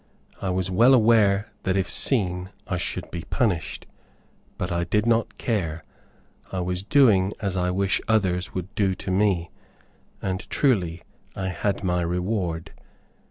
I 0.41 0.49
was 0.49 0.71
well 0.71 0.95
aware 0.95 1.51
that 1.61 1.77
if 1.77 1.87
seen, 1.87 2.49
I 2.65 2.77
should 2.77 3.11
be 3.11 3.21
punished, 3.21 3.85
but 4.57 4.71
I 4.71 4.83
did 4.83 5.05
not 5.05 5.37
care. 5.37 5.83
I 6.51 6.59
was 6.61 6.81
doing 6.81 7.33
as 7.39 7.55
I 7.55 7.69
would 7.69 7.77
wish 7.77 8.01
others 8.07 8.49
to 8.55 8.63
do 8.73 8.95
to 8.95 9.11
me, 9.11 9.51
and 10.19 10.49
truly, 10.49 11.03
I 11.35 11.49
had 11.49 11.83
my 11.83 12.01
reward. 12.01 12.73